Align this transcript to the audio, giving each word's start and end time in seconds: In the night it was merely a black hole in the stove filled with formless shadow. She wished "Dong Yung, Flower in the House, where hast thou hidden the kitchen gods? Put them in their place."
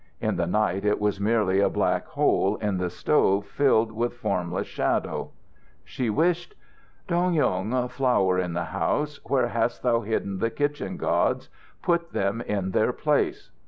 In 0.19 0.35
the 0.35 0.47
night 0.47 0.83
it 0.83 0.99
was 0.99 1.19
merely 1.21 1.59
a 1.59 1.69
black 1.69 2.07
hole 2.07 2.55
in 2.55 2.79
the 2.79 2.89
stove 2.89 3.45
filled 3.45 3.91
with 3.91 4.15
formless 4.15 4.65
shadow. 4.65 5.29
She 5.83 6.09
wished 6.09 6.55
"Dong 7.07 7.35
Yung, 7.35 7.87
Flower 7.87 8.39
in 8.39 8.53
the 8.53 8.65
House, 8.73 9.19
where 9.25 9.49
hast 9.49 9.83
thou 9.83 9.99
hidden 10.01 10.39
the 10.39 10.49
kitchen 10.49 10.97
gods? 10.97 11.49
Put 11.83 12.13
them 12.13 12.41
in 12.41 12.71
their 12.71 12.91
place." 12.93 13.51